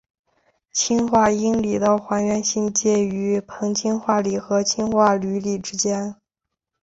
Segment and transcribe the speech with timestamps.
[0.73, 6.15] 氢化铟锂的还原性介于硼氢化锂和氢化铝锂之间。